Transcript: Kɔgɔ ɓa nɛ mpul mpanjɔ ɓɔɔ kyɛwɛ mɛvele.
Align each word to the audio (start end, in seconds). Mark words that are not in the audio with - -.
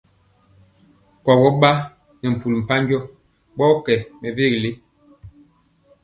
Kɔgɔ 1.23 1.49
ɓa 1.61 1.71
nɛ 2.21 2.27
mpul 2.35 2.53
mpanjɔ 2.61 2.97
ɓɔɔ 3.57 3.71
kyɛwɛ 3.85 4.07
mɛvele. 4.19 4.69